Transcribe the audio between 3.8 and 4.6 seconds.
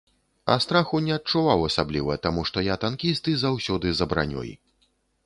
за бранёй.